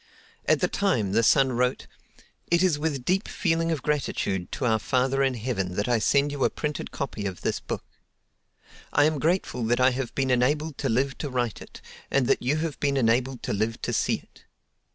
At 0.47 0.61
the 0.61 0.67
time 0.67 1.11
the 1.11 1.21
son 1.21 1.51
wrote: 1.53 1.85
It 2.49 2.63
is 2.63 2.79
with 2.79 3.05
deep 3.05 3.27
feeling 3.27 3.71
of 3.71 3.83
gratitude 3.83 4.51
to 4.53 4.65
Our 4.65 4.79
Father 4.79 5.21
in 5.21 5.35
Heaven 5.35 5.75
that 5.75 5.87
I 5.87 5.99
send 5.99 6.31
you 6.31 6.43
a 6.43 6.49
printed 6.49 6.89
copy 6.89 7.27
of 7.27 7.41
this 7.41 7.59
book. 7.59 7.83
I 8.91 9.03
am 9.03 9.19
grateful 9.19 9.63
that 9.65 9.79
I 9.79 9.91
have 9.91 10.15
been 10.15 10.31
enabled 10.31 10.79
to 10.79 10.89
live 10.89 11.19
to 11.19 11.29
write 11.29 11.61
it, 11.61 11.81
and 12.09 12.25
that 12.25 12.41
you 12.41 12.57
have 12.57 12.79
been 12.79 12.97
enabled 12.97 13.43
to 13.43 13.53
live 13.53 13.79
to 13.83 13.93
see 13.93 14.15
it. 14.15 14.45